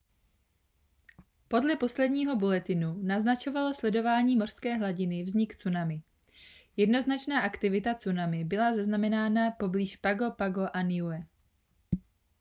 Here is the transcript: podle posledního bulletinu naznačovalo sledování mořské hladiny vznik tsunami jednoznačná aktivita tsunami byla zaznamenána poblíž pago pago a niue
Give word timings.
podle 1.47 1.75
posledního 1.75 2.35
bulletinu 2.35 2.97
naznačovalo 3.01 3.73
sledování 3.73 4.35
mořské 4.35 4.75
hladiny 4.77 5.23
vznik 5.23 5.55
tsunami 5.55 6.03
jednoznačná 6.77 7.41
aktivita 7.41 7.93
tsunami 7.93 8.43
byla 8.45 8.75
zaznamenána 8.75 9.51
poblíž 9.51 9.95
pago 9.97 10.31
pago 10.31 10.67
a 10.73 10.81
niue 10.81 11.23